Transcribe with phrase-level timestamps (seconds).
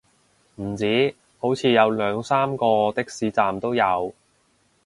[0.55, 4.11] 唔止，好似有兩三個的士站都有